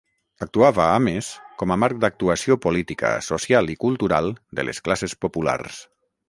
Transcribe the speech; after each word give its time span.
Actuava, 0.43 0.85
a 0.93 1.01
més, 1.07 1.27
com 1.61 1.73
a 1.75 1.77
marc 1.83 1.99
d'actuació 2.05 2.57
política, 2.63 3.13
social 3.27 3.71
i 3.75 3.77
cultural 3.85 4.33
de 4.61 4.67
les 4.71 4.83
classes 4.89 5.17
populars. 5.29 5.85